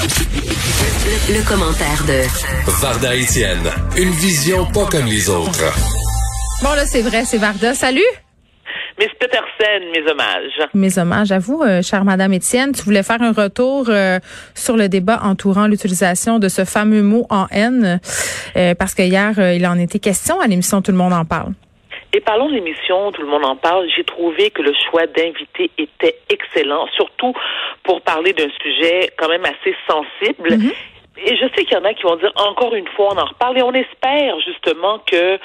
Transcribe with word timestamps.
Le, 0.00 1.46
commentaire 1.46 2.04
de 2.06 2.22
Varda 2.80 3.14
Etienne, 3.14 3.70
une 3.98 4.10
vision 4.10 4.64
pas 4.72 4.86
comme 4.86 5.04
les 5.04 5.28
autres. 5.28 5.74
Bon 6.62 6.72
là, 6.72 6.86
c'est 6.86 7.02
vrai, 7.02 7.26
c'est 7.26 7.36
Varda. 7.36 7.74
Salut. 7.74 8.00
Miss 8.98 9.10
Petersen, 9.18 9.90
mes 9.94 10.10
hommages. 10.10 10.68
Mes 10.72 10.98
hommages 10.98 11.32
à 11.32 11.38
vous, 11.38 11.62
euh, 11.62 11.82
chère 11.82 12.04
Madame 12.04 12.32
Étienne. 12.32 12.72
Tu 12.72 12.82
voulais 12.82 13.02
faire 13.02 13.20
un 13.20 13.32
retour 13.32 13.86
euh, 13.88 14.18
sur 14.54 14.78
le 14.78 14.88
débat 14.88 15.20
entourant 15.22 15.66
l'utilisation 15.66 16.38
de 16.38 16.48
ce 16.48 16.64
fameux 16.64 17.02
mot 17.02 17.26
en 17.28 17.46
haine, 17.50 18.00
euh, 18.56 18.74
parce 18.74 18.94
que 18.94 19.02
hier, 19.02 19.38
il 19.54 19.66
en 19.66 19.78
était 19.78 19.98
question 19.98 20.40
à 20.40 20.46
l'émission 20.46 20.80
Tout 20.80 20.92
le 20.92 20.98
monde 20.98 21.12
en 21.12 21.26
parle. 21.26 21.52
Et 22.12 22.20
parlons 22.20 22.48
de 22.48 22.54
l'émission, 22.54 23.12
tout 23.12 23.22
le 23.22 23.28
monde 23.28 23.44
en 23.44 23.56
parle. 23.56 23.88
J'ai 23.94 24.04
trouvé 24.04 24.50
que 24.50 24.62
le 24.62 24.72
choix 24.90 25.06
d'invité 25.06 25.70
était 25.78 26.16
excellent, 26.28 26.88
surtout 26.94 27.32
pour 27.84 28.00
parler 28.02 28.32
d'un 28.32 28.50
sujet 28.62 29.10
quand 29.16 29.28
même 29.28 29.44
assez 29.44 29.74
sensible. 29.88 30.50
Mm-hmm. 30.50 30.74
Et 31.26 31.36
je 31.36 31.46
sais 31.54 31.64
qu'il 31.64 31.74
y 31.74 31.76
en 31.76 31.84
a 31.84 31.94
qui 31.94 32.02
vont 32.02 32.16
dire 32.16 32.32
encore 32.34 32.74
une 32.74 32.88
fois, 32.88 33.10
on 33.12 33.18
en 33.18 33.26
reparle 33.26 33.58
et 33.58 33.62
on 33.62 33.72
espère 33.72 34.40
justement 34.40 35.00
que, 35.00 35.38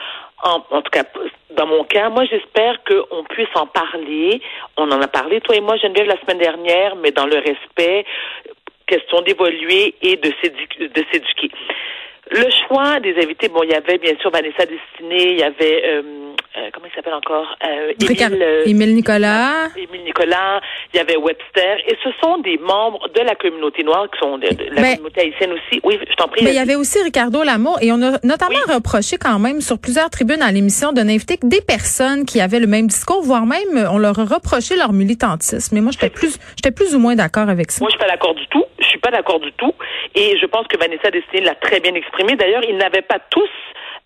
en, 0.43 0.59
tout 0.59 0.91
cas, 0.91 1.03
dans 1.51 1.67
mon 1.67 1.83
cas, 1.83 2.09
moi 2.09 2.23
j'espère 2.25 2.79
qu'on 2.83 3.23
puisse 3.25 3.53
en 3.55 3.67
parler. 3.67 4.41
On 4.77 4.89
en 4.91 5.01
a 5.01 5.07
parlé, 5.07 5.41
toi 5.41 5.55
et 5.55 5.61
moi, 5.61 5.75
Geneviève, 5.77 6.07
la 6.07 6.19
semaine 6.21 6.39
dernière, 6.39 6.95
mais 6.95 7.11
dans 7.11 7.25
le 7.25 7.37
respect, 7.37 8.05
question 8.87 9.21
d'évoluer 9.21 9.95
et 10.01 10.15
de 10.15 10.31
s'éduquer. 10.41 11.51
Le 12.31 12.49
choix 12.67 12.99
des 13.01 13.15
invités, 13.21 13.49
bon, 13.49 13.61
il 13.63 13.71
y 13.71 13.75
avait 13.75 13.97
bien 13.97 14.15
sûr 14.19 14.31
Vanessa 14.31 14.65
Destinée, 14.65 15.33
il 15.33 15.39
y 15.39 15.43
avait 15.43 15.83
euh, 15.85 16.24
euh, 16.57 16.69
comment 16.73 16.85
il 16.89 16.95
s'appelle 16.95 17.13
encore? 17.13 17.55
Euh, 17.65 17.91
Émile, 17.99 18.41
euh, 18.41 18.63
Émile 18.65 18.95
Nicolas. 18.95 19.67
Émile 19.75 20.03
Nicolas, 20.03 20.61
il 20.93 20.97
y 20.97 20.99
avait 20.99 21.17
Webster, 21.17 21.77
et 21.87 21.97
ce 22.01 22.09
sont 22.23 22.37
des 22.37 22.57
membres 22.57 23.09
de 23.09 23.21
la 23.21 23.35
communauté 23.35 23.83
noire 23.83 24.07
qui 24.11 24.19
sont 24.19 24.37
de, 24.37 24.47
la 24.71 24.95
communauté 24.95 25.21
haïtienne 25.21 25.51
aussi. 25.51 25.81
Oui, 25.83 25.99
je 26.09 26.15
t'en 26.15 26.27
prie. 26.27 26.45
Mais 26.45 26.51
il 26.51 26.55
y 26.55 26.59
avait 26.59 26.75
aussi 26.75 27.01
Ricardo 27.03 27.43
Lamour, 27.43 27.79
et 27.81 27.91
on 27.91 28.01
a 28.01 28.19
notamment 28.23 28.59
reproché 28.73 29.17
quand 29.17 29.37
même 29.37 29.59
sur 29.59 29.79
plusieurs 29.79 30.09
tribunes 30.09 30.41
à 30.41 30.51
l'émission 30.51 30.93
de 30.93 31.01
n'inviter 31.01 31.37
que 31.37 31.47
des 31.47 31.61
personnes 31.61 32.25
qui 32.25 32.39
avaient 32.39 32.59
le 32.59 32.67
même 32.67 32.87
discours, 32.87 33.21
voire 33.21 33.45
même 33.45 33.87
on 33.91 33.97
leur 33.97 34.17
a 34.19 34.23
reproché 34.23 34.77
leur 34.77 34.93
militantisme. 34.93 35.75
Mais 35.75 35.81
moi, 35.81 35.91
j'étais 35.91 36.09
plus, 36.09 36.39
j'étais 36.55 36.71
plus 36.71 36.95
ou 36.95 36.99
moins 36.99 37.15
d'accord 37.15 37.49
avec 37.49 37.71
ça. 37.71 37.81
Moi, 37.81 37.89
je 37.89 37.97
suis 37.97 38.05
pas 38.05 38.11
d'accord 38.11 38.33
du 38.33 38.47
tout. 38.47 38.63
Je 38.79 38.85
suis 38.85 38.99
pas 38.99 39.11
d'accord 39.11 39.39
du 39.39 39.51
tout. 39.53 39.73
Et 40.15 40.37
je 40.37 40.45
pense 40.45 40.67
que 40.67 40.77
Vanessa 40.77 41.11
Destiné 41.11 41.41
l'a 41.41 41.55
très 41.55 41.79
bien 41.81 41.93
exprimé. 41.95 42.35
D'ailleurs, 42.35 42.63
ils 42.63 42.77
n'avaient 42.77 43.01
pas 43.01 43.19
tous 43.29 43.49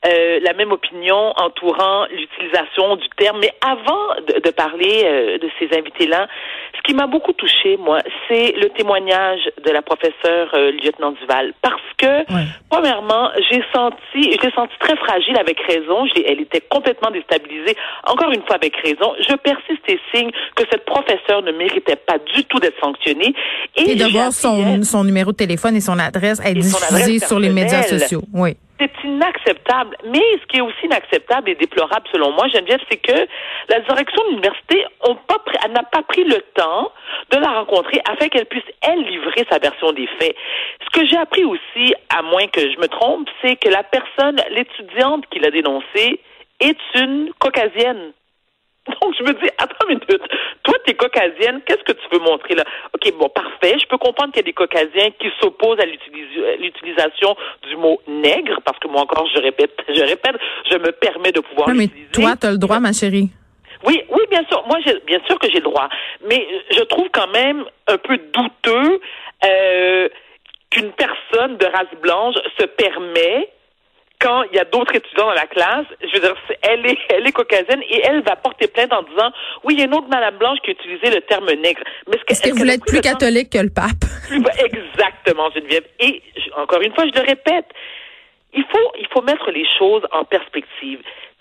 euh, 0.06 0.40
la 0.42 0.54
même 0.54 0.72
opinion 0.72 1.34
entourant 1.36 2.06
l'utilisation 2.06 2.96
du 2.96 3.08
terme. 3.18 3.40
Mais 3.42 3.52
avant 3.60 4.16
de, 4.28 4.40
de 4.40 4.50
parler 4.52 5.02
euh, 5.04 5.38
de 5.38 5.50
ces 5.60 5.78
invités-là, 5.78 6.28
ce 6.78 6.82
qui 6.84 6.94
m'a 6.94 7.06
beaucoup 7.06 7.34
touché, 7.34 7.76
moi, 7.76 8.00
c'est 8.28 8.54
le 8.54 8.70
témoignage 8.70 9.42
de 9.66 9.72
la 9.72 9.82
professeure 9.82 10.52
euh, 10.54 10.72
lieutenant 10.72 11.12
Duval. 11.12 11.54
Parce 11.62 11.82
que, 11.98 12.24
premièrement, 12.70 13.30
j'ai 13.50 13.62
senti, 13.76 14.32
je 14.32 14.42
l'ai 14.42 14.54
senti 14.56 14.74
très 14.80 14.96
fragile 14.96 15.38
avec 15.38 15.60
raison. 15.68 16.06
Elle 16.26 16.40
était 16.40 16.62
complètement 16.62 17.12
déstabilisée. 17.12 17.76
Encore 18.06 18.32
une 18.32 18.44
fois, 18.44 18.56
avec 18.56 18.78
raison. 18.78 19.14
Je 19.20 19.36
persiste 19.36 19.84
et 19.90 20.00
signe 20.14 20.32
que 20.56 20.64
cette 20.72 20.86
professeure 20.86 21.42
ne 21.42 21.52
méritait 21.52 21.98
pas 21.98 22.20
du 22.20 22.46
tout 22.46 22.60
d'être 22.60 22.80
sanctionnée. 22.80 23.34
Et, 23.76 23.96
de 23.96 24.06
voir 24.06 24.32
son, 24.32 24.82
son 24.84 25.04
numéro 25.04 25.34
de 25.34 25.38
téléphone 25.38 25.76
et 25.76 25.82
son 25.82 26.00
adresse 26.00 26.40
être 26.46 26.58
diffusé 26.58 27.20
sur 27.20 27.38
les 27.38 27.50
médias 27.50 27.84
sociaux. 27.84 28.22
Oui. 28.34 28.56
C'est 28.80 28.92
inacceptable. 29.04 29.98
Mais 30.06 30.24
ce 30.42 30.46
qui 30.48 30.58
est 30.58 30.62
aussi 30.62 30.86
inacceptable 30.86 31.50
et 31.50 31.56
déplorable 31.56 32.08
selon 32.12 32.32
moi, 32.32 32.48
Geneviève, 32.48 32.80
c'est 32.90 32.98
que 32.98 33.28
la 33.70 33.80
direction 33.82 34.24
de 34.24 34.30
l'université 34.30 34.86
n'a 35.70 35.84
pas 35.84 36.02
pris 36.04 36.24
le 36.24 36.42
temps 36.56 36.92
de 37.32 37.38
la 37.38 37.60
rencontrer 37.60 38.02
afin 38.10 38.30
qu'elle 38.30 38.46
puisse, 38.46 38.64
elle, 38.82 39.02
livrer 39.02 39.46
sa 39.50 39.60
version 39.60 39.92
des 39.92 40.08
faits. 40.20 40.36
Ce 40.84 41.00
que 41.00 41.06
j'ai 41.06 41.18
appris 41.18 41.44
aussi, 41.44 41.94
à 42.10 42.22
moins 42.22 42.48
que 42.48 42.62
je 42.62 42.80
me 42.80 42.88
trompe, 42.88 43.30
c'est 43.42 43.58
que 43.58 43.70
la 43.70 43.84
personne, 43.84 44.42
l'étudiante 44.52 45.26
qui 45.30 45.40
l'a 45.40 45.52
dénoncée, 45.52 46.20
est 46.60 46.78
une 46.96 47.32
caucasienne. 47.40 48.14
Donc, 49.02 49.14
je 49.18 49.24
me 49.24 49.34
dis, 49.34 49.50
attends 49.58 49.88
une 49.90 50.00
minute. 50.00 50.24
Caucasienne. 51.20 51.62
Qu'est-ce 51.66 51.84
que 51.84 51.92
tu 51.92 52.08
veux 52.12 52.20
montrer 52.20 52.56
là? 52.56 52.64
OK, 52.94 53.14
bon, 53.18 53.30
parfait. 53.30 53.78
Je 53.80 53.88
peux 53.88 53.98
comprendre 53.98 54.32
qu'il 54.32 54.42
y 54.42 54.46
a 54.46 54.52
des 54.52 54.54
caucasiens 54.54 55.10
qui 55.20 55.28
s'opposent 55.40 55.80
à 55.80 55.86
l'utilisation 55.86 57.36
du 57.68 57.76
mot 57.76 58.02
nègre, 58.08 58.60
parce 58.64 58.80
que 58.80 58.88
moi 58.88 59.02
encore, 59.02 59.28
je 59.34 59.42
répète, 59.42 59.72
je 59.88 60.02
répète, 60.02 60.36
je 60.70 60.78
me 60.78 60.92
permets 60.92 61.32
de 61.32 61.42
pouvoir 61.42 61.70
mais 61.70 61.88
toi, 62.12 62.36
tu 62.40 62.48
as 62.48 62.52
le 62.52 62.58
droit, 62.58 62.80
ma 62.80 62.94
chérie. 62.94 63.30
Oui, 63.86 64.02
oui, 64.10 64.22
bien 64.30 64.44
sûr. 64.50 64.64
Moi, 64.68 64.78
bien 65.06 65.20
sûr 65.26 65.40
que 65.40 65.48
j'ai 65.48 65.60
le 65.60 65.70
droit. 65.72 65.88
Mais 66.28 66.46
je 66.72 66.82
trouve 66.84 67.08
quand 67.12 67.32
même 67.32 67.64
un 67.88 67.98
peu 67.98 68.18
douteux 68.18 69.00
euh, 69.46 70.10
qu'une 70.70 70.92
personne 70.92 71.58
de 71.58 71.66
race 71.66 71.96
blanche 72.02 72.36
se 72.60 72.66
permet 72.66 73.50
quand 74.20 74.44
il 74.52 74.56
y 74.56 74.60
a 74.60 74.66
d'autres 74.66 74.94
étudiants 74.96 75.28
dans 75.28 75.34
la 75.34 75.48
classe, 75.48 75.86
je 76.02 76.14
veux 76.14 76.20
dire, 76.20 76.36
elle 76.62 76.86
est, 76.86 76.98
elle 77.10 77.26
est 77.26 77.32
caucasienne 77.32 77.82
et 77.90 78.02
elle 78.04 78.22
va 78.24 78.36
porter 78.36 78.68
plainte 78.68 78.92
en 78.92 79.04
disant, 79.04 79.32
oui, 79.64 79.76
il 79.76 79.80
y 79.80 79.82
a 79.82 79.86
une 79.86 79.94
autre 79.94 80.10
Madame 80.10 80.38
Blanche 80.38 80.60
qui 80.64 80.72
a 80.72 80.74
utilisé 80.74 81.10
le 81.10 81.22
terme 81.22 81.46
nègre. 81.46 81.82
Mais 82.08 82.18
est-ce 82.28 82.42
que, 82.42 82.50
vous 82.50 82.58
voulez 82.58 82.74
être 82.74 82.86
plus 82.86 83.02
catholique 83.02 83.50
que 83.50 83.60
le 83.60 83.70
pape? 83.70 84.04
Exactement, 84.30 85.50
Geneviève. 85.52 85.86
Et 86.00 86.22
encore 86.58 86.82
une 86.82 86.94
fois, 86.94 87.06
je 87.06 87.18
le 87.18 87.26
répète, 87.26 87.68
il 88.54 88.66
faut, 88.66 88.92
il 89.00 89.08
faut 89.08 89.22
mettre 89.22 89.50
les 89.52 89.66
choses 89.78 90.04
en 90.12 90.26
perspective. 90.26 91.00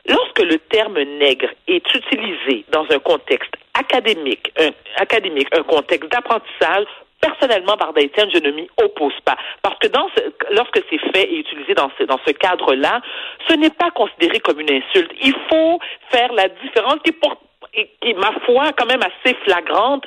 Lorsque 0.09 0.41
le 0.41 0.59
terme 0.71 0.99
nègre 1.19 1.49
est 1.67 1.85
utilisé 1.95 2.65
dans 2.73 2.87
un 2.91 2.99
contexte 3.01 3.53
académique, 3.75 4.53
un, 4.59 4.71
académique, 4.97 5.49
un 5.53 5.65
contexte 5.65 6.11
d'apprentissage, 6.11 6.87
personnellement, 7.21 7.77
par 7.77 7.91
Etienne, 7.91 8.31
je 8.33 8.39
ne 8.39 8.51
m'y 8.51 8.69
oppose 8.83 9.19
pas. 9.25 9.37
Parce 9.63 9.79
que 9.79 9.89
dans 9.89 10.09
lorsque 10.51 10.81
c'est 10.91 10.99
fait 11.13 11.25
et 11.25 11.39
utilisé 11.39 11.75
dans 11.75 11.91
ce, 11.99 12.05
dans 12.05 12.19
ce 12.27 12.33
cadre-là, 12.33 13.01
ce 13.49 13.55
n'est 13.55 13.71
pas 13.71 13.91
considéré 13.91 14.41
comme 14.41 14.61
une 14.61 14.71
insulte. 14.71 15.11
Il 15.21 15.35
faut 15.51 15.79
faire 16.11 16.33
la 16.33 16.49
différence 16.49 16.99
qui, 17.05 17.13
pour, 17.13 17.37
qui, 17.73 18.15
ma 18.15 18.33
foi, 18.45 18.73
quand 18.77 18.87
même 18.87 19.03
assez 19.03 19.35
flagrante 19.45 20.05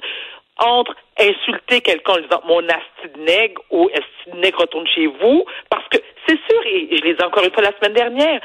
entre 0.58 0.96
insulter 1.20 1.82
quelqu'un 1.82 2.14
en 2.14 2.20
disant 2.20 2.42
mon 2.46 2.64
asti 2.70 3.20
nègre 3.20 3.62
ou 3.72 3.90
asti 3.94 4.38
nègre 4.38 4.62
retourne 4.62 4.88
chez 4.88 5.08
vous, 5.08 5.46
parce 5.70 5.88
que 5.90 5.98
c'est 6.28 6.40
sûr, 6.50 6.62
et 6.66 6.98
je 6.98 7.04
l'ai 7.04 7.14
dit 7.16 7.24
encore 7.24 7.44
une 7.44 7.52
fois 7.52 7.64
la 7.64 7.76
semaine 7.78 7.94
dernière, 7.94 8.40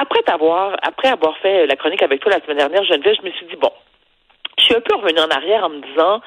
après 0.00 0.22
t'avoir, 0.22 0.76
après 0.82 1.08
avoir 1.08 1.36
fait 1.38 1.66
la 1.66 1.76
chronique 1.76 2.02
avec 2.02 2.20
toi 2.20 2.32
la 2.32 2.40
semaine 2.40 2.56
dernière, 2.56 2.84
Geneviève, 2.84 3.16
je 3.20 3.26
me 3.26 3.32
suis 3.32 3.46
dit, 3.46 3.56
bon, 3.56 3.72
je 4.58 4.64
suis 4.64 4.74
un 4.74 4.80
peu 4.80 4.96
revenue 4.96 5.20
en 5.20 5.28
arrière 5.28 5.64
en 5.64 5.70
me 5.70 5.80
disant, 5.80 6.22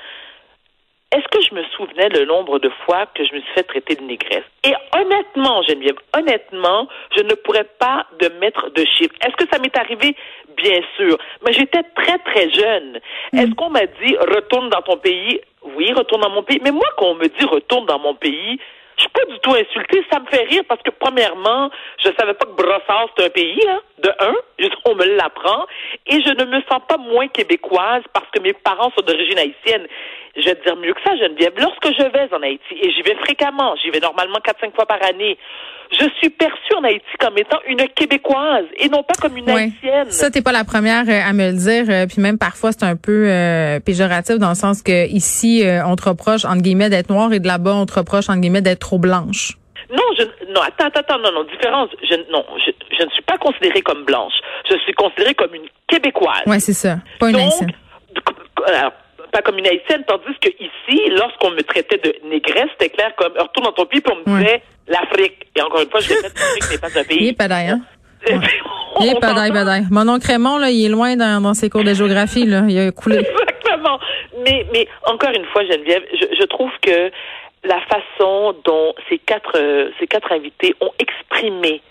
est-ce 1.12 1.28
que 1.30 1.42
je 1.42 1.54
me 1.54 1.64
souvenais 1.76 2.10
le 2.10 2.26
nombre 2.26 2.60
de 2.60 2.70
fois 2.86 3.06
que 3.14 3.24
je 3.24 3.34
me 3.34 3.40
suis 3.40 3.54
fait 3.54 3.64
traiter 3.64 3.96
de 3.96 4.04
négresse? 4.04 4.44
Et 4.64 4.74
honnêtement, 4.98 5.62
Geneviève, 5.64 5.96
honnêtement, 6.18 6.88
je 7.16 7.22
ne 7.22 7.34
pourrais 7.36 7.68
pas 7.80 8.06
de 8.20 8.28
mettre 8.40 8.70
de 8.72 8.84
chiffres. 8.86 9.16
Est-ce 9.26 9.36
que 9.36 9.50
ça 9.52 9.60
m'est 9.60 9.78
arrivé? 9.78 10.16
Bien 10.58 10.82
sûr. 10.98 11.18
Mais 11.46 11.54
j'étais 11.54 11.84
très, 11.96 12.18
très 12.20 12.50
jeune. 12.50 13.00
Mm. 13.32 13.40
Est-ce 13.40 13.52
qu'on 13.56 13.70
m'a 13.70 13.86
dit 13.86 14.18
retourne 14.18 14.70
dans 14.70 14.82
ton 14.82 14.98
pays? 14.98 15.40
Oui, 15.76 15.94
retourne 15.94 16.22
dans 16.22 16.32
mon 16.32 16.44
pays. 16.44 16.60
Mais 16.64 16.72
moi, 16.72 16.88
quand 16.98 17.08
on 17.08 17.16
me 17.16 17.28
dit 17.28 17.46
retourne 17.46 17.86
dans 17.86 18.00
mon 18.00 18.16
pays, 18.16 18.60
je 18.98 19.02
suis 19.02 19.10
pas 19.10 19.26
du 19.26 19.40
tout 19.40 19.54
insultée. 19.54 20.06
Ça 20.12 20.20
me 20.20 20.26
fait 20.28 20.44
rire 20.44 20.64
parce 20.68 20.82
que, 20.82 20.92
premièrement, 20.92 21.70
je 22.04 22.10
savais 22.18 22.34
pas 22.34 22.46
que 22.46 22.52
Brossard, 22.52 23.10
c'est 23.18 23.26
un 23.26 23.30
pays, 23.30 23.60
hein, 23.68 23.82
de 24.00 24.10
un. 24.20 24.36
On 24.86 24.96
me 24.96 25.06
l'apprend. 25.18 25.66
Et 26.08 26.22
je 26.22 26.30
ne 26.30 26.46
me 26.46 26.62
sens 26.70 26.82
pas 26.88 26.98
moins 26.98 27.28
québécoise 27.28 28.04
parce 28.14 28.30
que 28.32 28.40
mes 28.40 28.54
parents 28.54 28.92
sont 28.98 29.06
d'origine 29.06 29.38
haïtienne. 29.38 29.88
Je 30.36 30.44
vais 30.44 30.56
te 30.56 30.64
dire 30.64 30.76
mieux 30.76 30.94
que 30.94 31.02
ça, 31.04 31.16
Geneviève. 31.16 31.54
Lorsque 31.58 31.88
je 31.88 32.04
vais 32.04 32.34
en 32.34 32.42
Haïti, 32.42 32.76
et 32.82 32.92
j'y 32.92 33.02
vais 33.02 33.16
fréquemment, 33.16 33.76
j'y 33.78 33.90
vais 33.90 34.00
normalement 34.00 34.40
4-5 34.40 34.76
fois 34.76 34.86
par 34.86 35.02
année, 35.04 35.38
je 35.92 36.08
suis 36.18 36.30
perçue 36.30 36.74
en 36.78 36.84
Haïti 36.84 37.06
comme 37.20 37.38
étant 37.38 37.60
une 37.68 37.88
Québécoise 37.96 38.66
et 38.78 38.90
non 38.90 39.04
pas 39.04 39.14
comme 39.22 39.38
une 39.38 39.50
Haïtienne. 39.50 40.10
Ça, 40.10 40.30
t'es 40.30 40.42
pas 40.42 40.52
la 40.52 40.64
première 40.64 41.08
euh, 41.08 41.30
à 41.30 41.34
me 41.34 41.52
le 41.52 41.58
dire. 41.58 41.86
Euh, 41.90 42.08
puis 42.08 42.22
même 42.22 42.38
parfois, 42.38 42.72
c'est 42.72 42.84
un 42.84 42.96
peu 42.96 43.28
euh, 43.28 43.80
péjoratif 43.80 44.38
dans 44.38 44.50
le 44.50 44.56
sens 44.56 44.82
que 44.82 45.08
ici, 45.08 45.64
on 45.86 45.96
te 45.96 46.10
reproche, 46.10 46.46
entre 46.46 46.62
guillemets, 46.62 46.90
d'être 46.90 47.10
noire 47.10 47.32
et 47.34 47.40
de 47.40 47.48
là-bas, 47.48 47.76
on 47.76 47.86
te 47.86 47.98
reproche, 47.98 48.30
entre 48.30 48.40
guillemets, 48.40 48.62
d'être 48.62 48.80
trop 48.80 48.98
blanche. 48.98 49.58
Non, 49.92 50.04
je, 50.18 50.24
non, 50.52 50.62
attends, 50.62 50.88
attends, 50.88 51.20
non, 51.20 51.32
non, 51.32 51.44
différence. 51.44 51.90
Je, 52.02 52.16
non, 52.32 52.44
je, 52.58 52.72
je 52.98 53.06
ne 53.06 53.10
suis 53.12 53.22
pas 53.24 53.38
considérée 53.38 53.82
comme 53.82 54.04
blanche. 54.04 54.34
Je 54.70 54.78
suis 54.80 54.94
considérée 54.94 55.36
comme 55.36 55.54
une 55.54 55.68
Québécoise. 55.88 56.42
Oui, 56.48 56.60
c'est 56.60 56.74
ça. 56.74 56.98
Pas 57.20 57.30
une 57.30 57.36
Haïtienne 57.36 57.72
pas 59.36 59.42
comme 59.42 59.58
une 59.58 59.68
haïtienne, 59.68 60.04
tandis 60.08 60.34
que 60.40 60.48
ici, 60.48 61.10
lorsqu'on 61.10 61.52
me 61.52 61.62
traitait 61.62 61.98
de 61.98 62.16
négresse, 62.30 62.70
c'était 62.72 62.90
clair 62.90 63.14
comme 63.18 63.34
retourne 63.34 63.66
dans 63.66 63.74
ton 63.74 63.86
pays, 63.86 64.00
puis 64.00 64.14
on 64.16 64.30
me 64.30 64.40
disait 64.40 64.62
l'Afrique. 64.88 65.48
Et 65.58 65.62
encore 65.62 65.82
une 65.82 65.90
fois, 65.90 66.00
je 66.00 66.14
répète, 66.14 66.34
l'Afrique 66.40 66.72
n'est 66.72 66.78
pas 66.78 67.00
un 67.00 67.04
pays. 67.04 67.18
Il 67.20 67.28
est 67.28 67.34
pas 67.34 67.54
hein? 67.54 67.82
Il 69.02 69.10
est 69.10 69.20
pas 69.20 69.34
Mon 69.92 70.08
oncle 70.08 70.26
Raymond, 70.26 70.58
là, 70.58 70.70
il 70.70 70.86
est 70.86 70.90
loin 70.90 71.18
dans, 71.18 71.42
dans 71.42 71.54
ses 71.54 71.70
cours 71.70 71.84
de 71.84 71.94
géographie, 71.94 72.46
là. 72.46 72.64
Il 72.70 72.80
a 72.80 72.92
coulé. 72.92 73.18
Exactement. 73.18 74.00
Mais, 74.46 74.66
mais 74.72 74.88
encore 75.06 75.32
une 75.36 75.46
fois, 75.48 75.66
Geneviève, 75.66 76.04
je, 76.14 76.34
je 76.40 76.46
trouve 76.46 76.72
que 76.82 77.12
la 77.66 77.82
façon 77.82 78.56
dont 78.64 78.94
ces 79.10 79.18
quatre, 79.18 79.58
euh, 79.58 79.90
ces 80.00 80.08
quatre 80.08 80.32
invités 80.32 80.74
ont 80.80 80.94
exprimé, 80.98 81.82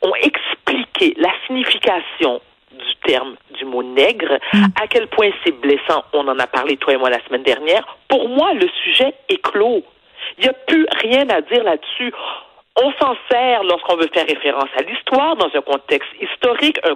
ont 0.00 0.14
expliqué 0.14 1.14
la 1.18 1.32
signification 1.46 2.40
du 2.72 2.94
terme 3.06 3.36
du 3.56 3.64
mot 3.64 3.82
nègre, 3.82 4.38
à 4.80 4.86
quel 4.88 5.06
point 5.08 5.30
c'est 5.44 5.58
blessant. 5.60 6.04
On 6.12 6.26
en 6.28 6.38
a 6.38 6.46
parlé, 6.46 6.76
toi 6.76 6.94
et 6.94 6.96
moi, 6.96 7.10
la 7.10 7.24
semaine 7.26 7.42
dernière. 7.42 7.86
Pour 8.08 8.28
moi, 8.28 8.52
le 8.54 8.68
sujet 8.84 9.14
est 9.28 9.42
clos. 9.42 9.82
Il 10.38 10.44
n'y 10.44 10.50
a 10.50 10.52
plus 10.52 10.86
rien 11.02 11.28
à 11.30 11.40
dire 11.40 11.64
là-dessus. 11.64 12.12
On 12.80 12.92
s'en 12.92 13.16
sert 13.30 13.64
lorsqu'on 13.64 13.96
veut 13.96 14.08
faire 14.12 14.26
référence 14.26 14.68
à 14.76 14.82
l'histoire 14.82 15.34
dans 15.36 15.50
un 15.52 15.60
contexte 15.62 16.10
historique, 16.20 16.78
un, 16.84 16.94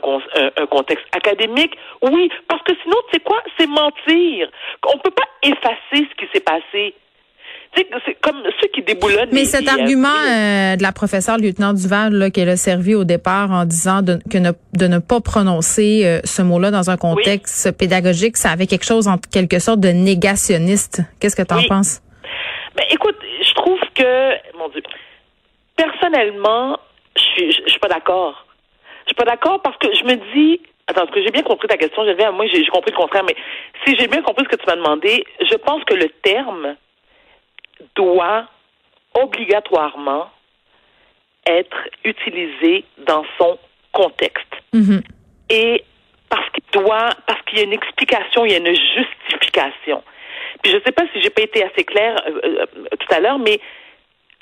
un, 0.57 0.67
contexte 0.67 1.07
académique. 1.13 1.77
Oui, 2.03 2.31
parce 2.47 2.63
que 2.63 2.73
sinon, 2.83 2.97
tu 3.09 3.15
sais 3.15 3.21
quoi? 3.21 3.43
C'est 3.59 3.67
mentir. 3.67 4.49
On 4.87 4.97
ne 4.97 5.01
peut 5.01 5.11
pas 5.11 5.29
effacer 5.43 6.09
ce 6.09 6.15
qui 6.17 6.31
s'est 6.33 6.45
passé. 6.45 6.95
C'est 7.75 8.15
comme 8.21 8.43
ceux 8.61 8.69
qui 8.69 8.83
déboulonnent. 8.83 9.31
Mais 9.33 9.45
cet 9.45 9.67
argument 9.67 10.09
euh, 10.09 10.77
de 10.77 10.83
la 10.83 10.93
professeure 10.93 11.39
lieutenant 11.39 11.73
Duval 11.73 12.31
qu'elle 12.31 12.51
a 12.51 12.57
servi 12.57 12.95
au 12.95 13.05
départ 13.05 13.51
en 13.51 13.65
disant 13.65 14.03
de, 14.03 14.19
que 14.31 14.37
ne, 14.37 14.51
de 14.75 14.87
ne 14.87 14.99
pas 14.99 15.21
prononcer 15.21 16.03
euh, 16.05 16.21
ce 16.25 16.43
mot-là 16.43 16.71
dans 16.71 16.91
un 16.91 16.99
contexte 16.99 17.77
pédagogique, 17.77 18.37
ça 18.37 18.51
avait 18.51 18.67
quelque 18.67 18.85
chose 18.85 19.09
en 19.09 19.17
quelque 19.17 19.59
sorte 19.59 19.81
de 19.81 19.89
négationniste. 19.89 21.01
Qu'est-ce 21.19 21.37
que 21.37 21.43
tu 21.43 21.55
en 21.55 21.63
penses? 21.67 22.03
Ben, 22.77 22.85
écoute, 22.91 23.17
je 23.43 23.55
trouve 23.55 23.81
que, 23.95 24.57
mon 24.59 24.69
Dieu, 24.69 24.83
personnellement, 25.77 26.79
je 27.17 27.23
suis, 27.23 27.53
je, 27.53 27.71
suis 27.71 27.81
pas 27.81 27.89
d'accord. 27.89 28.47
Je 29.05 29.09
suis 29.09 29.17
pas 29.17 29.25
d'accord 29.25 29.63
parce 29.63 29.77
que 29.79 29.89
je 29.95 30.05
me 30.05 30.17
dis, 30.35 30.61
attends, 30.87 31.05
est-ce 31.05 31.13
que 31.13 31.23
j'ai 31.23 31.31
bien 31.31 31.43
compris 31.43 31.69
ta 31.69 31.77
question, 31.77 32.05
moi 32.05 32.47
j'ai 32.53 32.65
compris 32.67 32.91
le 32.91 32.97
contraire, 32.97 33.25
mais 33.27 33.37
si 33.87 33.97
j'ai 33.99 34.09
bien 34.09 34.23
compris 34.23 34.45
ce 34.45 34.57
que 34.57 34.63
tu 34.63 34.67
m'as 34.67 34.77
demandé, 34.77 35.25
je 35.41 35.57
pense 35.57 35.83
que 35.85 35.95
le 35.95 36.09
terme 36.23 36.77
doit 37.95 38.47
obligatoirement 39.15 40.31
être 41.47 41.77
utilisé 42.05 42.85
dans 42.99 43.25
son 43.39 43.59
contexte. 43.93 44.53
Mm-hmm. 44.73 45.03
Et 45.51 45.85
parce 46.29 46.49
qu'il 46.51 46.65
doit, 46.73 47.11
parce 47.27 47.43
qu'il 47.43 47.59
y 47.59 47.61
a 47.61 47.65
une 47.65 47.73
explication, 47.73 48.45
il 48.45 48.53
y 48.53 48.55
a 48.55 48.59
une 48.59 48.75
justification. 48.75 50.03
Puis 50.63 50.73
je 50.73 50.77
ne 50.77 50.83
sais 50.83 50.93
pas 50.93 51.05
si 51.13 51.21
j'ai 51.21 51.31
pas 51.31 51.43
été 51.43 51.65
assez 51.65 51.85
claire 51.85 52.17
euh, 52.27 52.41
euh, 52.45 52.67
tout 52.99 53.15
à 53.15 53.21
l'heure, 53.21 53.39
mais 53.39 53.61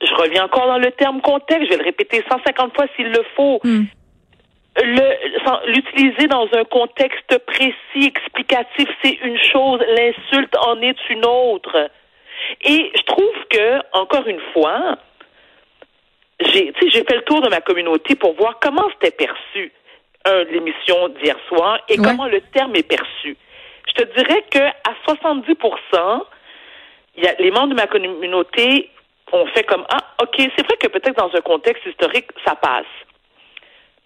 je 0.02 0.14
reviens 0.14 0.44
encore 0.44 0.66
dans 0.66 0.78
le 0.78 0.90
terme 0.92 1.20
contexte. 1.20 1.64
Je 1.64 1.70
vais 1.70 1.78
le 1.78 1.84
répéter 1.84 2.24
150 2.30 2.74
fois 2.74 2.86
s'il 2.96 3.10
le 3.10 3.24
faut. 3.34 3.60
Mm. 3.64 3.84
L'utiliser 5.66 6.28
dans 6.28 6.48
un 6.52 6.64
contexte 6.64 7.38
précis, 7.38 8.06
explicatif, 8.06 8.88
c'est 9.02 9.18
une 9.24 9.38
chose. 9.38 9.80
L'insulte 9.96 10.56
en 10.64 10.80
est 10.80 10.96
une 11.10 11.26
autre. 11.26 11.90
Et 12.62 12.92
je 12.94 13.02
trouve 13.02 13.34
que, 13.48 13.80
encore 13.92 14.26
une 14.26 14.40
fois, 14.52 14.98
j'ai 16.40 16.72
j'ai 16.80 17.04
fait 17.04 17.16
le 17.16 17.22
tour 17.22 17.40
de 17.42 17.48
ma 17.48 17.60
communauté 17.60 18.14
pour 18.14 18.34
voir 18.34 18.58
comment 18.60 18.88
c'était 18.94 19.16
perçu 19.16 19.72
l'émission 20.50 21.08
d'hier 21.08 21.36
soir 21.48 21.78
et 21.88 21.96
comment 21.96 22.26
le 22.26 22.40
terme 22.52 22.76
est 22.76 22.86
perçu. 22.86 23.36
Je 23.88 24.04
te 24.04 24.14
dirais 24.14 24.44
que 24.50 24.58
à 24.58 24.94
70 25.06 25.54
il 27.16 27.24
y 27.24 27.26
a 27.26 27.34
les 27.38 27.50
membres 27.50 27.68
de 27.68 27.74
ma 27.74 27.86
communauté 27.86 28.90
ont 29.32 29.46
fait 29.46 29.64
comme 29.64 29.84
ah 29.88 30.14
ok 30.22 30.36
c'est 30.36 30.66
vrai 30.66 30.76
que 30.78 30.88
peut-être 30.88 31.16
dans 31.16 31.34
un 31.34 31.40
contexte 31.40 31.84
historique 31.86 32.26
ça 32.44 32.54
passe. 32.54 32.84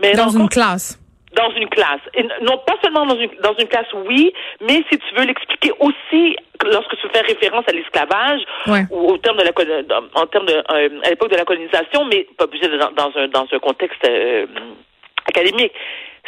Mais 0.00 0.12
dans 0.12 0.30
une 0.30 0.48
classe 0.48 0.98
dans 1.34 1.50
une 1.50 1.69
classe. 1.69 2.00
non 2.42 2.58
pas 2.58 2.75
seulement 2.82 3.06
dans 3.06 3.19
une, 3.19 3.31
dans 3.42 3.54
une 3.58 3.69
classe, 3.69 3.86
oui, 4.06 4.32
mais 4.60 4.82
si 4.90 4.98
tu 4.98 5.14
veux 5.16 5.25
l'expliquer 5.25 5.72
aussi 5.81 6.36
lorsque 6.64 6.96
tu 6.96 7.08
fais 7.12 7.20
référence 7.20 7.64
à 7.69 7.72
l'esclavage 7.72 8.40
ou 8.90 9.12
au 9.12 9.19
terme 9.19 9.38
de 9.38 9.44
la 9.44 10.00
en 10.14 10.26
termes 10.26 10.46
de 10.46 10.54
euh, 10.54 11.00
à 11.04 11.10
l'époque 11.10 11.31
de 11.31 11.36
la 11.36 11.44
colonisation, 11.44 12.04
mais 12.06 12.26
pas 12.36 12.44
obligé 12.44 12.69
dans, 12.69 12.92
dans 12.92 13.12
un 13.16 13.28
dans 13.28 13.46
un 13.50 13.58
contexte 13.58 14.04
euh, 14.06 14.46
académique. 15.26 15.72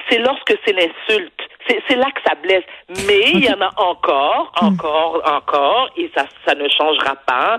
C'est 0.09 0.19
lorsque 0.19 0.55
c'est 0.65 0.73
l'insulte. 0.73 1.33
C'est 1.69 1.97
là 1.97 2.07
que 2.13 2.21
ça 2.25 2.37
blesse. 2.37 2.65
Mais 3.09 3.31
il 3.33 3.45
y 3.45 3.51
en 3.51 3.61
a 3.61 3.73
encore, 3.77 4.53
hmm. 4.61 4.67
encore, 4.67 5.23
encore, 5.27 5.91
et 5.97 6.09
ça, 6.15 6.27
ça 6.47 6.55
ne 6.55 6.69
changera 6.69 7.17
pas. 7.27 7.59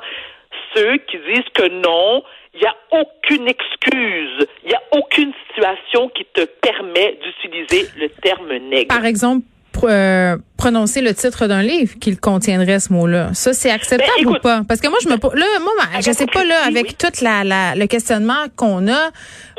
Ceux 0.73 0.97
qui 0.97 1.17
disent 1.19 1.50
que 1.53 1.67
non, 1.67 2.23
il 2.57 2.62
n'y 2.62 2.68
a 2.68 3.01
aucune 3.01 3.48
excuse, 3.48 4.48
il 4.63 4.69
n'y 4.69 4.74
a 4.74 4.81
aucune 4.92 5.31
situation 5.48 6.09
qui 6.09 6.25
te 6.33 6.42
permet 6.42 7.19
d'utiliser 7.24 7.88
le 8.00 8.09
terme 8.09 8.51
nègre. 8.69 8.88
Par 8.88 9.06
exemple, 9.06 9.45
euh, 9.83 10.38
prononcer 10.57 11.01
le 11.01 11.13
titre 11.13 11.48
d'un 11.48 11.62
livre 11.62 11.98
qu'il 12.00 12.19
contiendrait 12.19 12.80
ce 12.80 12.92
mot-là. 12.92 13.33
Ça, 13.33 13.54
c'est 13.54 13.69
acceptable 13.69 14.25
ben, 14.25 14.30
ou 14.31 14.39
pas? 14.39 14.62
Parce 14.68 14.81
que 14.81 14.88
moi, 14.88 14.98
je 15.01 15.07
me 15.07 15.13
là, 15.13 15.45
moi, 15.62 15.74
je 16.01 16.12
sais 16.12 16.25
pas, 16.25 16.44
là, 16.44 16.56
avec 16.65 16.98
tout 16.98 17.07
la, 17.21 17.44
la, 17.44 17.75
le 17.75 17.86
questionnement 17.88 18.45
qu'on 18.56 18.88
a. 18.88 19.12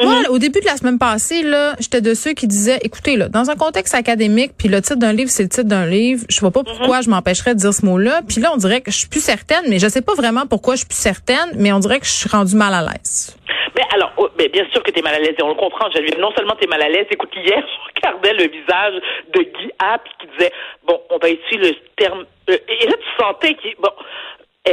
Moi, 0.03 0.23
mm-hmm. 0.23 0.29
au 0.29 0.39
début 0.39 0.61
de 0.61 0.67
la 0.67 0.77
semaine 0.77 0.99
passée, 0.99 1.43
là, 1.43 1.75
j'étais 1.81 2.00
de 2.00 2.15
ceux 2.15 2.33
qui 2.33 2.47
disaient, 2.47 2.79
écoutez, 2.83 3.17
là, 3.17 3.29
dans 3.29 3.50
un 3.50 3.56
contexte 3.56 3.95
académique, 3.95 4.53
puis 4.59 4.69
le 4.69 4.81
titre 4.81 4.99
d'un 4.99 5.12
livre, 5.12 5.31
c'est 5.31 5.45
le 5.45 5.49
titre 5.49 5.69
d'un 5.69 5.87
livre, 5.87 6.25
je 6.29 6.41
vois 6.41 6.50
pas 6.50 6.61
mm-hmm. 6.61 6.77
pourquoi 6.79 7.01
je 7.01 7.11
m'empêcherais 7.11 7.55
de 7.55 7.61
dire 7.61 7.73
ce 7.73 7.85
mot-là. 7.87 8.21
Puis 8.29 8.41
là, 8.41 8.51
on 8.53 8.56
dirait 8.56 8.81
que 8.81 8.91
je 8.91 8.99
suis 8.99 9.09
plus 9.09 9.23
certaine, 9.23 9.65
mais 9.69 9.79
je 9.79 9.89
sais 9.89 10.03
pas 10.03 10.15
vraiment 10.15 10.47
pourquoi 10.47 10.75
je 10.75 10.79
suis 10.79 10.89
plus 10.89 10.99
certaine, 10.99 11.53
mais 11.56 11.73
on 11.73 11.79
dirait 11.79 12.01
que 12.01 12.06
je 12.06 12.12
suis 12.12 12.29
rendue 12.29 12.56
mal 12.56 12.75
à 12.75 12.83
l'aise. 12.83 13.37
Mais 13.77 13.85
alors, 13.94 14.12
oh, 14.17 14.29
bien 14.37 14.67
sûr 14.73 14.83
que 14.83 14.91
tu 14.91 14.99
es 14.99 15.03
mal 15.03 15.15
à 15.15 15.19
l'aise, 15.19 15.35
et 15.39 15.43
on 15.43 15.51
le 15.51 15.55
comprend. 15.55 15.87
Non 16.19 16.33
seulement 16.37 16.56
tu 16.56 16.65
es 16.65 16.67
mal 16.67 16.83
à 16.83 16.89
l'aise, 16.89 17.06
écoute, 17.11 17.31
hier, 17.37 17.62
je 17.94 18.01
regardais 18.01 18.33
le 18.35 18.51
visage 18.51 18.94
de 19.35 19.41
Guy 19.43 19.71
App 19.79 20.03
qui 20.19 20.27
disait, 20.37 20.53
bon, 20.88 21.00
on 21.11 21.19
va 21.19 21.31
utiliser 21.31 21.73
le 21.73 21.88
terme... 21.96 22.26
Euh, 22.50 22.56
et 22.69 22.87
là, 22.87 22.94
tu 22.94 23.23
sentais 23.23 23.55
qu'il... 23.55 23.75
Bon, 23.76 23.90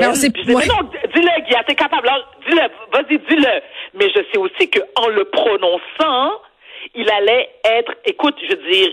non, 0.01 0.13
c'est 0.13 0.35
non, 0.47 0.59
dis-le, 1.13 1.45
Guy, 1.47 1.55
t'es 1.67 1.75
capable. 1.75 2.09
Dis-le, 2.47 2.61
vas-y, 2.91 3.17
dis-le. 3.17 3.61
Mais 3.93 4.09
je 4.09 4.21
sais 4.31 4.37
aussi 4.37 4.69
qu'en 4.69 5.07
le 5.07 5.25
prononçant, 5.25 6.41
il 6.93 7.09
allait 7.09 7.49
être, 7.63 7.93
écoute, 8.05 8.35
je 8.41 8.55
veux 8.55 8.71
dire, 8.71 8.89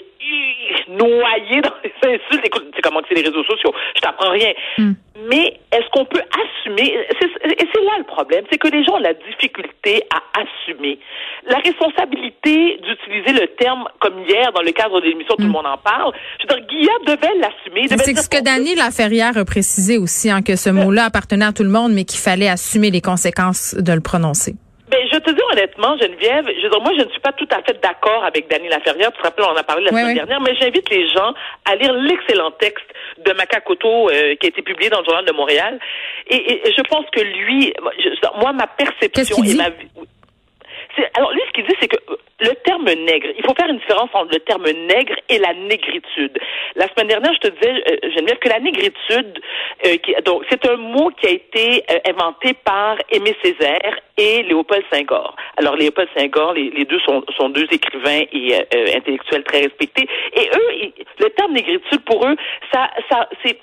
noyé 0.88 1.60
dans 1.60 1.74
les 1.84 1.92
insultes. 2.02 2.44
Écoute, 2.44 2.66
c'est 2.74 2.82
comment 2.82 3.00
c'est 3.08 3.14
les 3.14 3.22
réseaux 3.22 3.44
sociaux. 3.44 3.72
Je 3.96 4.00
t'apprends 4.00 4.30
rien. 4.30 4.52
Hmm. 4.78 4.92
Mais 5.28 5.60
est-ce 5.72 5.88
qu'on 5.90 6.04
peut 6.04 6.22
assumer? 6.32 6.84
Et 6.84 7.66
c'est 7.72 7.84
là 7.84 7.98
le 7.98 8.04
problème, 8.04 8.44
c'est 8.50 8.58
que 8.58 8.68
les 8.68 8.84
gens 8.84 8.94
ont 8.94 8.98
la 8.98 9.14
difficulté 9.14 10.02
à 10.10 10.40
assumer 10.40 10.98
la 11.46 11.58
responsabilité 11.58 12.80
d'utiliser 12.82 13.32
le 13.40 13.46
terme 13.58 13.88
comme 14.00 14.22
hier 14.28 14.52
dans 14.52 14.62
le 14.62 14.72
cadre 14.72 15.00
de 15.00 15.06
l'émission 15.06 15.34
Tout 15.36 15.42
le 15.42 15.48
hmm. 15.48 15.52
monde 15.52 15.66
en 15.66 15.78
parle. 15.78 16.12
Je 16.40 16.46
veux 16.46 16.60
dire, 16.60 16.66
Guillaume 16.68 17.04
devait 17.06 17.34
l'assumer. 17.38 17.88
C'est 17.88 18.16
ce 18.16 18.28
que 18.28 18.42
Dany 18.42 18.74
Laferrière 18.74 19.36
a 19.36 19.44
précisé 19.44 19.98
aussi, 19.98 20.30
hein, 20.30 20.42
que 20.42 20.56
ce 20.56 20.70
mot-là 20.70 21.06
appartenait 21.06 21.44
à 21.44 21.52
tout 21.52 21.64
le 21.64 21.70
monde, 21.70 21.92
mais 21.92 22.04
qu'il 22.04 22.20
fallait 22.20 22.48
assumer 22.48 22.90
les 22.90 23.00
conséquences 23.00 23.74
de 23.78 23.92
le 23.92 24.00
prononcer. 24.00 24.54
Ben, 24.92 25.08
je 25.10 25.16
te 25.16 25.30
dis 25.30 25.40
honnêtement, 25.52 25.96
Geneviève, 25.96 26.44
je 26.48 26.64
veux 26.64 26.68
dire, 26.68 26.80
moi, 26.82 26.92
je 26.98 27.02
ne 27.02 27.10
suis 27.10 27.20
pas 27.20 27.32
tout 27.32 27.48
à 27.50 27.62
fait 27.62 27.80
d'accord 27.82 28.24
avec 28.24 28.46
Dany 28.50 28.68
Laferrière. 28.68 29.10
Tu 29.12 29.18
te 29.18 29.22
rappelles, 29.22 29.46
on 29.46 29.52
en 29.52 29.56
a 29.56 29.62
parlé 29.62 29.84
la 29.84 29.90
semaine 29.90 30.14
dernière, 30.14 30.40
mais 30.42 30.54
j'invite 30.60 30.90
les 30.90 31.08
gens 31.08 31.32
à 31.64 31.76
lire 31.76 31.94
l'excellent 31.94 32.50
texte 32.50 32.84
de 33.24 33.32
Macacoto 33.32 34.10
euh, 34.10 34.34
qui 34.36 34.46
a 34.46 34.48
été 34.50 34.60
publié 34.60 34.90
dans 34.90 34.98
le 34.98 35.06
Journal 35.06 35.24
de 35.24 35.32
Montréal. 35.32 35.78
Et, 36.28 36.60
je 36.76 36.82
pense 36.82 37.06
que 37.10 37.20
lui, 37.20 37.72
moi, 38.38 38.52
ma 38.52 38.66
perception 38.66 39.42
et 39.42 39.54
ma 39.54 39.70
alors 41.14 41.32
lui, 41.32 41.40
ce 41.46 41.52
qu'il 41.52 41.66
dit, 41.66 41.74
c'est 41.80 41.88
que 41.88 41.96
euh, 42.10 42.16
le 42.42 42.54
terme 42.64 42.84
nègre, 42.84 43.28
il 43.36 43.44
faut 43.44 43.54
faire 43.54 43.68
une 43.68 43.78
différence 43.78 44.10
entre 44.12 44.32
le 44.32 44.40
terme 44.40 44.64
nègre 44.64 45.14
et 45.28 45.38
la 45.38 45.54
négritude. 45.54 46.38
La 46.74 46.88
semaine 46.88 47.08
dernière, 47.08 47.32
je 47.34 47.48
te 47.48 47.48
disais, 47.48 47.70
euh, 47.70 48.10
Geneviève, 48.10 48.38
que 48.38 48.48
la 48.48 48.58
négritude, 48.58 49.40
euh, 49.86 49.96
donc 50.24 50.44
c'est 50.50 50.66
un 50.68 50.76
mot 50.76 51.10
qui 51.10 51.26
a 51.26 51.30
été 51.30 51.84
euh, 51.90 51.98
inventé 52.10 52.54
par 52.54 52.96
Aimé 53.10 53.36
Césaire 53.42 53.96
et 54.18 54.42
Léopold 54.42 54.84
Senghor. 54.92 55.36
Alors 55.56 55.76
Léopold 55.76 56.08
Senghor, 56.16 56.54
les, 56.54 56.70
les 56.70 56.84
deux 56.84 57.00
sont, 57.00 57.24
sont, 57.36 57.48
deux 57.48 57.66
écrivains 57.70 58.22
et 58.32 58.54
intellectuels 58.94 59.44
très 59.44 59.60
respectés. 59.62 60.08
Et 60.36 60.48
eux, 60.54 60.92
le 61.18 61.30
terme 61.30 61.52
négritude 61.52 62.04
pour 62.04 62.26
eux, 62.26 62.36
ça, 62.72 62.90
ça, 63.10 63.28
c'est 63.44 63.58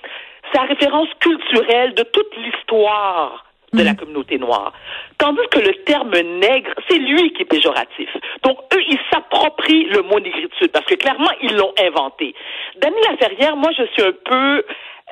sa 0.54 0.62
référence 0.62 1.08
culturelle 1.20 1.94
de 1.94 2.02
toute 2.02 2.36
l'histoire 2.36 3.49
de 3.72 3.82
la 3.82 3.92
mhm. 3.92 3.96
communauté 3.96 4.38
noire. 4.38 4.72
Tandis 5.18 5.46
que 5.50 5.60
le 5.60 5.74
terme 5.84 6.10
nègre, 6.10 6.70
c'est 6.88 6.98
lui 6.98 7.32
qui 7.32 7.42
est 7.42 7.46
péjoratif. 7.46 8.08
Donc, 8.42 8.58
eux, 8.74 8.82
ils 8.88 8.98
s'approprient 9.12 9.84
le 9.84 10.02
mot 10.02 10.18
négritude 10.18 10.72
parce 10.72 10.86
que 10.86 10.94
clairement, 10.94 11.30
ils 11.42 11.54
l'ont 11.56 11.72
inventé. 11.80 12.34
Daniel 12.76 13.00
Laferrière, 13.10 13.56
moi, 13.56 13.70
je 13.76 13.84
suis 13.92 14.02
un 14.02 14.12
peu 14.24 14.64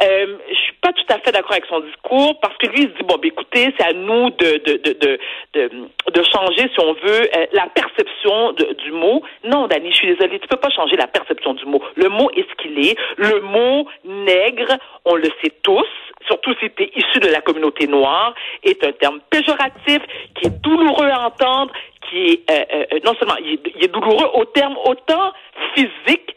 euh, 0.03 0.37
je 0.49 0.55
suis 0.55 0.73
pas 0.81 0.93
tout 0.93 1.05
à 1.09 1.19
fait 1.19 1.33
d'accord 1.33 1.53
avec 1.53 1.67
son 1.67 1.81
discours 1.81 2.39
parce 2.41 2.57
que 2.59 2.67
lui 2.67 2.83
il 2.83 2.89
se 2.89 2.97
dit 2.99 3.03
bon 3.05 3.17
ben 3.17 3.29
écoutez 3.29 3.75
c'est 3.79 3.85
à 3.85 3.93
nous 3.93 4.31
de 4.31 4.59
de 4.65 4.77
de 4.77 5.19
de 5.55 5.71
de, 6.11 6.23
changer 6.23 6.69
si 6.73 6.81
on 6.81 6.93
veut 6.93 7.29
euh, 7.37 7.47
la 7.53 7.67
perception 7.67 8.53
du 8.53 8.93
mot. 8.93 9.23
Non 9.45 9.67
Dani 9.67 9.91
je 9.91 9.97
suis 9.97 10.15
désolée 10.15 10.39
tu 10.39 10.49
peux 10.49 10.57
pas 10.57 10.71
changer 10.71 10.97
la 10.97 11.07
perception 11.07 11.55
du 11.55 11.65
mot. 11.67 11.83
Le 11.97 12.09
mot 12.09 12.31
est 12.31 12.47
ce 12.49 12.55
qu'il 12.63 12.79
est. 12.79 12.97
Le 13.17 13.41
mot 13.41 13.87
nègre 14.05 14.79
on 15.05 15.15
le 15.15 15.29
sait 15.43 15.53
tous 15.63 15.87
surtout 16.29 16.55
si 16.61 16.71
tu 16.71 16.85
es 16.85 16.93
issu 16.95 17.19
de 17.21 17.29
la 17.29 17.41
communauté 17.41 17.87
noire, 17.87 18.35
est 18.63 18.85
un 18.85 18.93
terme 18.93 19.21
péjoratif 19.31 20.01
qui 20.35 20.47
est 20.47 20.61
douloureux 20.61 21.09
à 21.09 21.27
entendre, 21.27 21.73
qui 22.09 22.19
est 22.19 22.51
euh, 22.51 22.65
euh, 22.73 22.85
euh, 22.93 23.01
non 23.05 23.15
seulement 23.19 23.37
il 23.43 23.61
est, 23.83 23.89
douloureux 23.89 24.31
au 24.35 24.45
terme 24.47 24.77
autant 24.85 25.33
physique, 25.75 26.37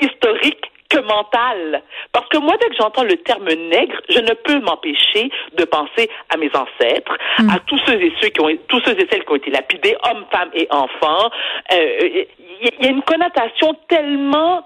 historique 0.00 0.60
que 0.60 0.67
mental. 1.08 1.82
Parce 2.12 2.28
que 2.28 2.38
moi, 2.38 2.54
dès 2.60 2.68
que 2.68 2.76
j'entends 2.78 3.04
le 3.04 3.16
terme 3.16 3.48
nègre, 3.48 3.96
je 4.08 4.20
ne 4.20 4.34
peux 4.34 4.60
m'empêcher 4.60 5.30
de 5.56 5.64
penser 5.64 6.08
à 6.30 6.36
mes 6.36 6.50
ancêtres, 6.54 7.16
mm. 7.38 7.50
à 7.50 7.58
tous 7.66 7.80
ceux 7.86 8.00
et 8.00 8.12
ceux 8.20 8.28
qui 8.28 8.40
ont, 8.40 8.50
tous 8.68 8.80
ceux 8.84 8.92
et 8.92 9.08
celles 9.10 9.24
qui 9.24 9.32
ont 9.32 9.36
été 9.36 9.50
lapidés, 9.50 9.96
hommes, 10.04 10.24
femmes 10.30 10.50
et 10.54 10.68
enfants. 10.70 11.30
Il 11.70 12.26
y 12.80 12.86
a 12.86 12.90
une 12.90 13.02
connotation 13.02 13.74
tellement 13.88 14.64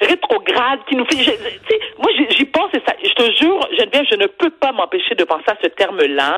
rétrograde 0.00 0.80
qui 0.88 0.96
nous 0.96 1.04
fait. 1.06 1.18
je- 1.22 1.30
tu 1.30 1.68
sais, 1.70 1.80
moi, 1.98 2.10
j'y- 2.30 2.44
pense 2.46 2.70
et 2.74 2.82
ça. 2.86 2.94
Je 3.02 3.12
te 3.12 3.32
jure, 3.36 3.60
Geneviève, 3.78 4.04
je 4.10 4.16
ne 4.16 4.26
peux 4.26 4.50
pas 4.50 4.72
m'empêcher 4.72 5.14
de 5.14 5.24
penser 5.24 5.44
à 5.48 5.56
ce 5.62 5.68
terme-là 5.68 6.36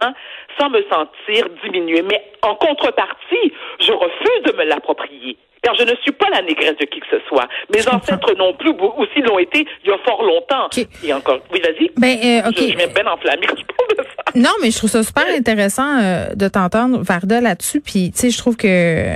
sans 0.59 0.69
me 0.71 0.83
sentir 0.91 1.47
diminuée. 1.63 2.03
Mais 2.03 2.23
en 2.43 2.55
contrepartie, 2.57 3.53
je 3.81 3.93
refuse 3.93 4.43
de 4.47 4.53
me 4.57 4.65
l'approprier. 4.65 5.37
Car 5.63 5.75
je 5.75 5.83
ne 5.83 5.95
suis 6.03 6.13
pas 6.13 6.29
la 6.31 6.41
négresse 6.43 6.77
de 6.77 6.85
qui 6.87 7.01
que 7.01 7.07
ce 7.11 7.19
soit. 7.29 7.49
Mes 7.75 7.87
ancêtres 7.89 8.33
non 8.37 8.55
plus, 8.55 8.73
bo- 8.73 8.95
aussi 8.97 9.21
l'ont 9.23 9.39
été 9.41 9.67
il 9.85 9.91
y 9.91 9.93
a 9.93 9.99
fort 10.05 10.23
longtemps. 10.23 10.67
Ok. 10.67 10.87
Et 11.05 11.13
encore, 11.13 11.41
oui, 11.53 11.61
vas-y. 11.61 11.91
Ben, 11.97 12.17
euh, 12.45 12.49
OK. 12.49 12.55
Je, 12.59 12.73
je 12.73 12.77
m'ai 12.77 12.87
bien 12.87 13.07
enflammée 13.07 13.45
quand 13.47 13.57
je 13.57 13.65
parle 13.65 13.89
de 13.99 14.03
ça. 14.05 14.23
Non, 14.37 14.51
mais 14.63 14.71
je 14.71 14.79
trouve 14.79 14.91
ça 14.91 15.03
super 15.03 15.27
intéressant 15.29 15.99
euh, 16.01 16.27
de 16.37 16.47
t'entendre, 16.49 17.01
Varda, 17.03 17.41
là-dessus. 17.41 17.81
Puis, 17.81 18.13
tu 18.13 18.19
sais, 18.19 18.31
je 18.31 18.39
trouve 18.39 18.57
que, 18.57 19.15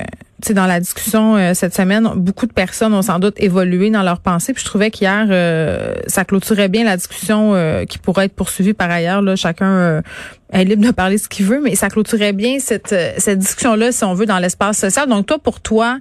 sais, 0.49 0.55
dans 0.55 0.67
la 0.67 0.81
discussion 0.81 1.37
euh, 1.37 1.55
cette 1.55 1.75
semaine, 1.75 2.09
beaucoup 2.17 2.47
de 2.47 2.53
personnes 2.53 2.95
ont 2.95 3.03
sans 3.03 3.19
doute 3.19 3.35
évolué 3.39 3.91
dans 3.91 4.03
leurs 4.03 4.21
pensées. 4.21 4.53
Puis, 4.53 4.63
je 4.63 4.69
trouvais 4.69 4.91
qu'hier, 4.91 5.27
euh, 5.31 5.95
ça 6.07 6.25
clôturait 6.25 6.69
bien 6.69 6.85
la 6.85 6.97
discussion 6.97 7.55
euh, 7.55 7.85
qui 7.85 7.99
pourrait 7.99 8.27
être 8.27 8.35
poursuivie 8.35 8.75
par 8.75 8.91
ailleurs. 8.91 9.23
Là, 9.23 9.37
chacun 9.37 9.67
euh, 9.71 10.03
est 10.53 10.65
libre 10.65 10.85
de 10.85 10.91
parler 10.91 11.19
ce 11.19 11.29
qu'il 11.29 11.47
veut, 11.47 11.61
mais 11.61 11.75
ça 11.75 11.89
clôturait 11.89 12.33
bien 12.33 12.59
cette 12.59 12.93
euh, 12.93 13.13
cette 13.19 13.39
discussion-là, 13.39 13.93
si 13.93 14.05
on 14.05 14.15
veut, 14.15 14.27
dans 14.27 14.39
l'espace 14.39 14.79
social. 14.79 15.09
Donc, 15.09 15.27
toi, 15.27 15.39
pour 15.39 15.61
toi, 15.61 15.99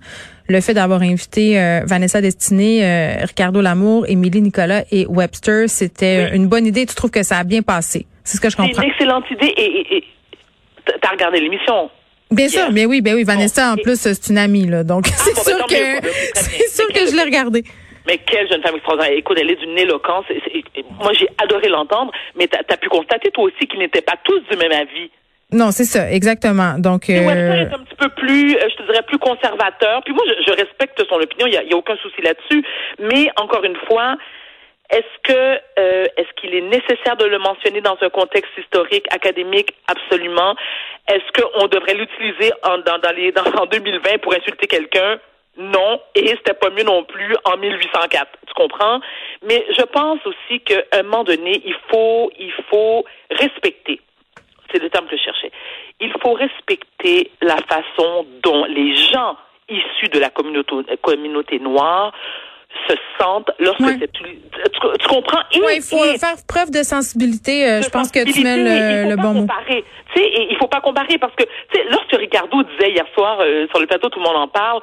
le 0.47 0.59
fait 0.59 0.73
d'avoir 0.73 1.01
invité 1.01 1.59
euh, 1.61 1.81
Vanessa 1.85 2.19
Destinée, 2.21 2.83
euh, 2.85 3.25
Ricardo 3.25 3.61
Lamour, 3.61 4.05
Émilie 4.09 4.41
Nicolas 4.41 4.83
et 4.91 5.05
Webster, 5.07 5.69
c'était 5.69 6.29
Oui. 6.31 6.37
une 6.37 6.47
bonne 6.47 6.65
idée. 6.65 6.85
Tu 6.85 6.95
trouves 6.95 7.11
que 7.11 7.23
ça 7.23 7.37
a 7.37 7.43
bien 7.43 7.61
passé? 7.61 8.05
C'est 8.23 8.37
ce 8.37 8.41
que 8.41 8.49
je 8.49 8.55
C'est 8.55 8.61
comprends. 8.61 8.81
une 8.83 8.89
excellente 8.89 9.23
idée 9.31 9.53
et, 9.57 9.63
et, 9.63 9.97
et 9.97 10.03
t'as 11.01 11.09
regardé 11.09 11.39
l'émission. 11.39 11.89
Bien 12.31 12.47
sûr, 12.47 12.71
mais 12.71 12.85
oui, 12.85 13.01
ben 13.01 13.13
oui, 13.15 13.23
Vanessa 13.23 13.71
en 13.73 13.75
et- 13.75 13.81
plus 13.81 13.99
c'est 13.99 14.29
une 14.29 14.37
amie 14.37 14.65
là, 14.67 14.83
donc 14.83 15.05
c'est 15.13 15.33
bon, 15.35 15.41
ben, 15.45 15.57
sûr 15.57 15.67
que 15.67 15.95
bon, 16.01 16.01
ben, 16.01 16.11
c'est 16.35 16.67
sûr 16.69 16.87
que 16.87 17.05
je 17.09 17.15
l'ai 17.15 17.23
regardé. 17.23 17.63
Mais 18.07 18.17
quelle 18.17 18.49
jeune 18.49 18.61
femme 18.63 18.75
extraordinaire. 18.75 19.15
Écoute, 19.15 19.37
elle 19.39 19.51
est 19.51 19.57
d'une 19.57 19.77
éloquence. 19.77 20.25
Et- 20.31 20.57
et- 20.57 20.79
et 20.79 20.85
moi, 20.99 21.11
j'ai 21.13 21.27
adoré 21.43 21.67
l'entendre, 21.69 22.11
mais 22.35 22.47
t'as 22.47 22.59
as 22.73 22.77
pu 22.77 22.89
constater, 22.89 23.29
toi 23.31 23.43
aussi, 23.43 23.67
qu'ils 23.67 23.79
n'étaient 23.79 24.01
pas 24.01 24.15
tous 24.23 24.39
du 24.49 24.57
même 24.57 24.71
avis. 24.71 25.11
Non, 25.53 25.71
c'est 25.71 25.83
ça, 25.83 26.09
exactement. 26.09 26.79
Donc 26.79 27.03
Webster 27.09 27.27
euh, 27.29 27.69
est 27.69 27.73
un 27.73 27.79
petit 27.79 27.95
peu 27.99 28.09
plus, 28.09 28.55
euh, 28.55 28.69
je 28.71 28.75
te 28.77 28.83
dirais, 28.83 29.03
plus 29.05 29.19
conservateur. 29.19 30.01
Puis 30.05 30.13
moi, 30.13 30.23
je, 30.27 30.45
je 30.47 30.51
respecte 30.57 30.97
son 31.09 31.15
opinion, 31.15 31.45
il 31.45 31.51
n'y 31.51 31.57
a, 31.57 31.63
il 31.63 31.69
y 31.69 31.73
a 31.73 31.77
aucun 31.77 31.97
souci 31.97 32.21
là-dessus. 32.23 32.63
Mais 32.99 33.29
encore 33.35 33.63
une 33.65 33.75
fois, 33.87 34.15
est-ce 34.91 35.17
que 35.23 35.59
euh, 35.79 36.05
est-ce 36.17 36.31
qu'il 36.35 36.53
est 36.53 36.61
nécessaire 36.61 37.15
de 37.17 37.25
le 37.25 37.39
mentionner 37.39 37.81
dans 37.81 37.97
un 38.01 38.09
contexte 38.09 38.51
historique, 38.57 39.05
académique, 39.13 39.73
absolument. 39.87 40.55
Est-ce 41.07 41.41
qu'on 41.41 41.67
devrait 41.67 41.93
l'utiliser 41.93 42.51
en, 42.63 42.77
dans, 42.79 42.99
dans 42.99 43.15
les, 43.15 43.31
dans, 43.31 43.45
en 43.61 43.65
2020 43.65 44.19
pour 44.21 44.33
insulter 44.33 44.67
quelqu'un? 44.67 45.19
Non, 45.57 46.01
et 46.15 46.27
c'était 46.27 46.53
pas 46.53 46.69
mieux 46.69 46.83
non 46.83 47.03
plus 47.03 47.35
en 47.45 47.57
1804. 47.57 48.29
Tu 48.47 48.53
comprends? 48.53 48.99
Mais 49.43 49.65
je 49.77 49.83
pense 49.83 50.19
aussi 50.25 50.59
qu'à 50.61 50.83
un 50.93 51.03
moment 51.03 51.23
donné, 51.23 51.61
il 51.65 51.75
faut, 51.89 52.31
il 52.37 52.53
faut 52.69 53.05
respecter 53.31 54.01
c'est 54.73 54.81
le 54.81 54.89
terme 54.89 55.07
que 55.07 55.17
je 55.17 55.21
cherchais. 55.23 55.51
Il 55.99 56.13
faut 56.21 56.33
respecter 56.33 57.31
la 57.41 57.57
façon 57.57 58.25
dont 58.41 58.63
les 58.65 58.95
gens 58.95 59.35
issus 59.67 60.09
de 60.09 60.19
la 60.19 60.29
communauté, 60.29 60.75
communauté 61.01 61.59
noire 61.59 62.13
se 62.87 62.95
sentent 63.19 63.49
lorsque 63.59 63.83
c'est 63.99 64.11
tu, 64.11 64.23
tu 64.99 65.07
comprends? 65.07 65.41
Il 65.53 65.81
faut 65.81 66.03
et- 66.03 66.17
faire 66.17 66.35
preuve 66.47 66.71
de 66.71 66.83
sensibilité. 66.83 67.67
euh, 67.69 67.79
de 67.79 67.83
je 67.83 67.89
pense 67.89 68.11
que 68.11 68.23
tu 68.31 68.43
mets 68.43 68.57
le, 68.57 69.03
faut 69.03 69.09
le 69.11 69.15
pas 69.17 69.21
bon 69.23 69.33
mot. 69.33 69.39
comparer. 69.41 69.83
Tu 70.13 70.21
sais, 70.21 70.27
et 70.27 70.51
il 70.51 70.57
faut 70.57 70.67
pas 70.67 70.81
comparer 70.81 71.17
parce 71.17 71.33
que 71.35 71.43
tu 71.43 71.49
sais, 71.73 71.83
lorsque 71.89 72.11
Ricardo 72.13 72.63
disait 72.63 72.91
hier 72.91 73.05
soir 73.15 73.37
euh, 73.41 73.67
sur 73.69 73.79
le 73.79 73.87
plateau, 73.87 74.09
tout 74.09 74.19
le 74.19 74.25
monde 74.25 74.35
en 74.37 74.47
parle. 74.47 74.81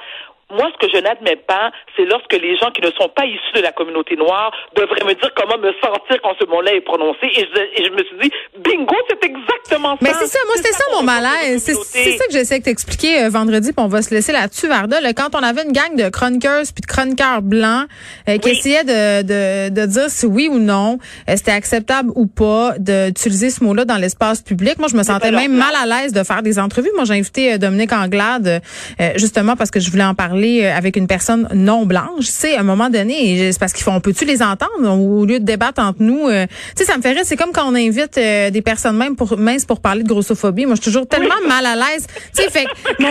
Moi, 0.51 0.67
ce 0.73 0.87
que 0.87 0.91
je 0.93 1.01
n'admets 1.03 1.37
pas, 1.37 1.71
c'est 1.97 2.05
lorsque 2.07 2.33
les 2.33 2.57
gens 2.57 2.71
qui 2.71 2.81
ne 2.81 2.91
sont 2.93 3.09
pas 3.15 3.27
issus 3.27 3.53
de 3.55 3.61
la 3.61 3.73
communauté 3.73 4.17
noire 4.17 4.51
devraient 4.75 5.05
me 5.05 5.13
dire 5.15 5.31
comment 5.37 5.59
me 5.59 5.73
sentir 5.83 6.17
quand 6.23 6.33
ce 6.41 6.47
mot-là 6.47 6.73
est 6.75 6.81
prononcé. 6.81 7.27
Et 7.37 7.47
je, 7.55 7.61
et 7.83 7.85
je 7.87 7.91
me 7.93 7.99
suis 8.05 8.17
dit, 8.23 8.31
bingo, 8.65 8.95
c'est 9.11 9.23
exactement 9.25 9.93
ça. 9.93 9.99
Mais 10.01 10.13
c'est 10.19 10.27
ça, 10.27 10.39
moi 10.47 10.55
c'était 10.57 10.73
ça 10.73 10.85
mon 10.93 11.01
reproche 11.01 11.19
aux 11.19 11.21
malaise. 11.23 11.63
C'est 11.85 12.13
ça 12.17 12.27
que 12.27 12.33
j'essaie 12.33 12.59
de 12.61 12.65
t'expliquer 12.65 13.25
euh, 13.25 13.29
vendredi, 13.29 13.73
puis 13.75 13.85
on 13.85 13.89
va 13.89 14.01
se 14.01 14.15
laisser 14.15 14.33
là-dessus, 14.33 14.69
Varda. 14.69 15.01
Là, 15.03 15.13
quand 15.13 15.35
on 15.35 15.43
avait 15.43 15.65
une 15.65 15.73
gang 15.73 15.95
de 15.97 16.09
chroniqueurs 16.09 16.63
puis 16.75 16.81
de 16.81 16.87
chroniqueurs 16.87 17.43
blancs 17.43 17.87
euh, 18.29 18.39
qui 18.39 18.49
Oui. 18.49 18.57
essayaient 18.57 18.85
de, 18.85 19.23
de, 19.23 19.69
de 19.75 19.87
dire 19.87 20.09
si 20.09 20.25
oui 20.25 20.49
ou 20.51 20.59
non 20.59 20.99
euh, 21.29 21.35
c'était 21.37 21.53
acceptable 21.53 22.11
ou 22.15 22.27
pas 22.27 22.73
d'utiliser 22.79 23.51
ce 23.51 23.63
mot-là 23.65 23.85
dans 23.85 23.97
l'espace 23.99 24.41
public. 24.41 24.79
Moi, 24.79 24.89
je 24.91 24.97
me 24.97 25.03
sentais 25.03 25.31
même 25.31 25.53
mal 25.53 25.75
à 25.75 25.85
l'aise 25.85 26.13
de 26.15 26.23
faire 26.23 26.43
des 26.43 26.59
entrevues. 26.59 26.91
Moi, 26.95 27.05
j'ai 27.05 27.15
invité 27.15 27.53
euh, 27.53 27.59
Dominique 27.59 27.93
Anglade 27.93 28.63
euh, 29.01 29.11
justement 29.17 29.55
parce 29.55 29.71
que 29.71 29.79
je 29.81 29.91
voulais 29.91 30.05
en 30.05 30.15
parler 30.15 30.38
euh, 30.45 30.75
avec 30.77 30.97
une 30.97 31.07
personne 31.07 31.49
non 31.55 31.85
blanche. 31.87 32.27
Tu 32.27 32.33
sais, 32.33 32.57
à 32.57 32.61
un 32.61 32.65
moment 32.65 32.89
donné, 32.91 33.53
c'est 33.53 33.59
parce 33.59 33.73
qu'ils 33.73 33.85
font, 33.85 33.95
on 33.95 34.01
peut-tu 34.01 34.25
les 34.25 34.43
entendre 34.43 34.89
au 34.91 35.25
lieu 35.25 35.41
de 35.41 35.45
débattre 35.45 35.83
entre 35.83 36.01
nous. 36.03 36.29
euh, 36.29 36.47
tu 36.77 36.85
sais, 36.85 36.85
ça 36.85 36.97
me 36.99 37.03
rire. 37.03 37.21
C'est 37.25 37.37
comme 37.37 37.53
quand 37.53 37.71
on 37.71 37.75
invite 37.75 38.17
euh, 38.19 38.51
des 38.51 38.63
personnes 38.63 38.97
même 38.97 39.17
pour 39.17 39.37
minces 39.39 39.65
pour 39.65 39.81
parler 39.81 40.03
de 40.03 40.09
grossophobie. 40.09 40.67
Moi, 40.67 40.75
je 40.77 40.83
suis 40.83 40.91
toujours 40.91 41.07
tellement 41.09 41.35
mal 41.47 41.67
à 41.67 41.75
l'aise. 41.77 42.07
Tu 42.37 42.43
sais, 42.43 42.51
fait 42.51 42.65
non, 43.01 43.09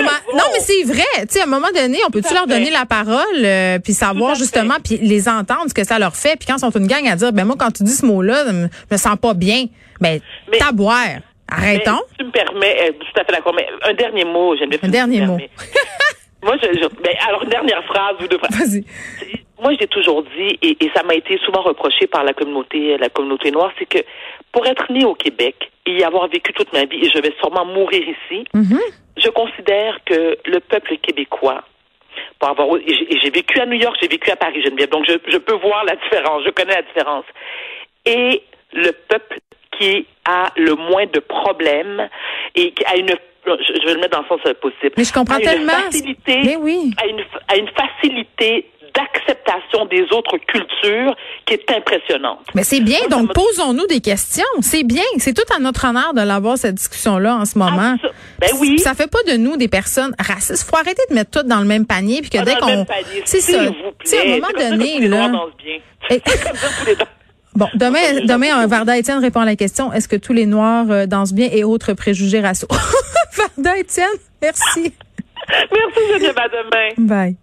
mais 0.53 0.59
c'est 0.59 0.83
vrai. 0.83 1.03
Tu 1.21 1.25
sais, 1.29 1.41
à 1.41 1.43
un 1.43 1.47
moment 1.47 1.67
donné, 1.75 1.97
on 2.07 2.11
peut-tu 2.11 2.33
leur 2.33 2.47
donner 2.47 2.69
la 2.71 2.85
parole 2.85 3.17
euh, 3.43 3.79
puis 3.79 3.93
savoir 3.93 4.35
justement 4.35 4.75
puis 4.83 4.97
les 4.97 5.27
entendre 5.29 5.65
ce 5.69 5.73
que 5.73 5.83
ça 5.85 5.99
leur 5.99 6.15
fait. 6.15 6.35
Puis 6.37 6.47
quand 6.47 6.55
ils 6.57 6.59
sont 6.59 6.71
une 6.71 6.87
gang 6.87 7.07
à 7.07 7.15
dire, 7.15 7.33
ben 7.33 7.45
moi, 7.45 7.55
quand 7.57 7.71
tu 7.71 7.83
dis 7.83 7.93
ce 7.93 8.05
mot-là, 8.05 8.45
je 8.47 8.51
me- 8.51 8.97
sens 8.97 9.17
pas 9.21 9.33
bien. 9.33 9.65
Ben, 10.01 10.19
Mais- 10.51 10.57
t'as 10.57 10.71
boire. 10.71 10.97
Arrêtons. 11.49 11.91
Mais, 12.11 12.17
tu 12.19 12.25
me 12.25 12.31
permets, 12.31 12.75
euh, 12.81 12.91
tout 12.99 13.21
à 13.21 13.23
fait 13.23 13.31
d'accord, 13.31 13.53
mais 13.55 13.65
un 13.89 13.93
dernier 13.93 14.25
mot, 14.25 14.53
j'aime 14.57 14.69
bien. 14.69 14.79
Un 14.83 14.89
dernier 14.89 15.21
mot. 15.25 15.37
Moi, 16.47 16.55
je, 16.63 16.67
je- 16.81 17.01
ben, 17.03 17.13
alors, 17.27 17.43
une 17.43 17.49
dernière 17.49 17.83
phrase 17.85 18.15
ou 18.21 18.27
deux 18.27 18.37
phrases. 18.39 18.57
Vas-y. 18.57 18.83
Moi, 19.61 19.73
j'ai 19.79 19.87
toujours 19.87 20.23
dit, 20.23 20.57
et, 20.61 20.77
et 20.83 20.91
ça 20.95 21.03
m'a 21.03 21.15
été 21.15 21.37
souvent 21.45 21.61
reproché 21.61 22.07
par 22.07 22.23
la 22.23 22.33
communauté, 22.33 22.97
la 22.97 23.09
communauté 23.09 23.51
noire, 23.51 23.71
c'est 23.77 23.85
que 23.87 23.99
pour 24.51 24.65
être 24.67 24.91
né 24.91 25.03
au 25.03 25.13
Québec 25.15 25.71
et 25.85 25.91
y 25.99 26.03
avoir 26.03 26.27
vécu 26.27 26.53
toute 26.53 26.71
ma 26.73 26.85
vie, 26.85 27.05
et 27.05 27.09
je 27.13 27.19
vais 27.19 27.33
sûrement 27.39 27.65
mourir 27.65 28.01
ici, 28.03 28.45
Mhm. 28.53 28.79
je 29.17 29.29
considère 29.29 29.97
que 30.05 30.37
le 30.45 30.59
peuple 30.59 30.97
québécois, 30.97 31.63
pour 32.39 32.49
avoir, 32.49 32.67
et 32.77 32.83
j'ai 32.87 33.13
et 33.15 33.19
j'ai 33.19 33.29
vécu 33.29 33.59
à 33.59 33.65
New 33.65 33.79
York, 33.85 33.97
j'ai 34.01 34.07
vécu 34.07 34.29
à 34.31 34.35
Paris, 34.35 34.61
Geneviève, 34.63 34.89
donc 34.89 35.05
je, 35.07 35.13
je 35.31 35.37
peux 35.37 35.55
voir 35.55 35.83
la 35.85 35.95
différence, 35.95 36.43
je 36.45 36.51
connais 36.51 36.75
la 36.75 36.81
différence. 36.83 37.25
Et 38.05 38.43
le 38.73 38.91
peuple 38.91 39.39
qui 39.77 40.05
a 40.25 40.51
le 40.55 40.73
moins 40.75 41.05
de 41.07 41.19
problèmes 41.19 42.09
et 42.55 42.71
qui 42.71 42.85
a 42.85 42.95
une, 42.97 43.13
je, 43.47 43.85
vais 43.87 43.93
le 43.93 43.99
mettre 43.99 44.17
dans 44.17 44.23
le 44.23 44.27
sens 44.27 44.53
possible, 44.61 44.93
Mais 44.97 45.03
je 45.03 45.13
comprends 45.13 45.37
une 45.37 45.43
tellement. 45.43 45.71
facilité, 45.71 46.41
Mais 46.43 46.55
oui. 46.55 46.91
a 46.97 47.55
une, 47.55 47.67
facilité 47.69 48.65
d'acceptation 48.93 49.85
des 49.85 50.03
autres 50.11 50.37
cultures 50.47 51.15
qui 51.45 51.53
est 51.53 51.71
impressionnante. 51.71 52.39
Mais 52.55 52.63
c'est 52.63 52.79
bien, 52.79 52.99
donc 53.09 53.31
posons-nous 53.33 53.85
des 53.87 54.01
questions. 54.01 54.43
C'est 54.61 54.83
bien. 54.83 55.03
C'est 55.17 55.33
tout 55.33 55.53
à 55.55 55.59
notre 55.59 55.85
honneur 55.87 56.13
de 56.13 56.21
l'avoir, 56.21 56.57
cette 56.57 56.75
discussion-là, 56.75 57.35
en 57.35 57.45
ce 57.45 57.57
moment. 57.59 57.95
Ça- 58.01 58.09
ben 58.39 58.49
oui. 58.59 58.79
Ça 58.79 58.95
fait 58.95 59.09
pas 59.09 59.21
de 59.31 59.37
nous 59.37 59.55
des 59.55 59.67
personnes 59.67 60.15
racistes. 60.19 60.67
Faut 60.67 60.77
arrêter 60.77 61.03
de 61.09 61.15
mettre 61.15 61.41
tout 61.41 61.47
dans 61.47 61.59
le 61.59 61.65
même 61.65 61.85
panier, 61.85 62.21
puis 62.21 62.31
que 62.31 62.43
dès 62.43 62.55
qu'on... 62.55 62.85
C'est 63.25 63.41
ça. 63.41 63.59
sais, 64.03 64.17
à 64.17 64.21
un 64.21 64.35
moment 64.35 64.47
C'est 64.55 64.69
donné, 64.71 65.07
là... 65.07 65.31
C'est 66.09 66.23
Bon, 67.57 67.67
demain, 67.73 68.23
demain, 68.23 68.55
un 68.55 68.67
Varda 68.67 68.95
Étienne 68.99 69.17
répond 69.17 69.39
à 69.39 69.45
la 69.45 69.55
question, 69.55 69.91
est-ce 69.91 70.07
que 70.07 70.15
tous 70.15 70.31
les 70.31 70.45
Noirs 70.45 70.85
euh, 70.91 71.05
dansent 71.07 71.33
bien 71.33 71.49
et 71.51 71.63
autres 71.63 71.93
préjugés 71.93 72.39
raciaux? 72.39 72.67
Varda 73.37 73.77
Étienne, 73.77 74.07
merci. 74.41 74.93
Merci, 75.49 75.99
Geneviève, 76.09 76.37
à 76.37 76.49
demain. 76.49 76.89
Bye. 76.97 77.37